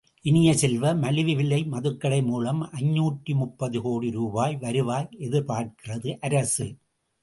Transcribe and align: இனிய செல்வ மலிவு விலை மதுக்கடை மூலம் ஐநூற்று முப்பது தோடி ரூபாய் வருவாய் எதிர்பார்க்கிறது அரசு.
இனிய 0.21 0.53
செல்வ 0.53 0.93
மலிவு 0.95 1.35
விலை 1.35 1.59
மதுக்கடை 1.71 2.19
மூலம் 2.25 2.61
ஐநூற்று 2.71 3.35
முப்பது 3.35 3.81
தோடி 3.81 4.11
ரூபாய் 4.11 4.57
வருவாய் 4.57 5.09
எதிர்பார்க்கிறது 5.19 6.17
அரசு. 6.19 6.67